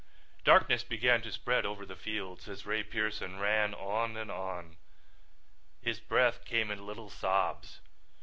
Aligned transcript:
Darkness 0.43 0.83
began 0.83 1.21
to 1.21 1.31
spread 1.31 1.63
over 1.63 1.85
the 1.85 1.95
fields 1.95 2.49
as 2.49 2.65
Ray 2.65 2.81
Pearson 2.81 3.37
ran 3.37 3.75
on 3.75 4.17
and 4.17 4.31
on. 4.31 4.77
His 5.79 5.99
breath 5.99 6.43
came 6.43 6.71
in 6.71 6.87
little 6.87 7.11
sobs. 7.11 7.81